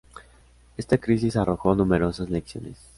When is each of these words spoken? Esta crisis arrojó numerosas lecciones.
Esta 0.77 0.97
crisis 0.97 1.35
arrojó 1.35 1.75
numerosas 1.75 2.27
lecciones. 2.27 2.79